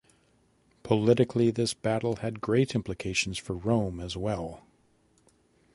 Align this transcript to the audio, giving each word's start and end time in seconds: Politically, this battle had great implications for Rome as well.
Politically, 0.81 1.51
this 1.51 1.75
battle 1.75 2.15
had 2.15 2.41
great 2.41 2.73
implications 2.73 3.37
for 3.37 3.53
Rome 3.53 3.99
as 3.99 4.17
well. 4.17 4.63